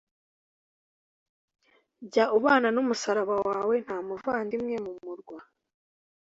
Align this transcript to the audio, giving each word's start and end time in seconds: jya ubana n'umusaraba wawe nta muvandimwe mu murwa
jya 2.07 2.25
ubana 2.37 2.67
n'umusaraba 2.71 3.35
wawe 3.47 3.75
nta 3.85 3.97
muvandimwe 4.07 4.75
mu 4.85 4.91
murwa 5.03 5.39